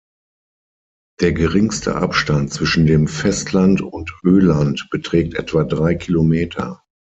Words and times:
Der 1.19 1.31
geringste 1.31 1.95
Abstand 1.95 2.51
zwischen 2.51 2.87
dem 2.87 3.07
Festland 3.07 3.81
und 3.81 4.11
Öland 4.23 4.87
beträgt 4.89 5.35
etwa 5.35 5.63
drei 5.63 5.93
Kilometer. 5.93 6.83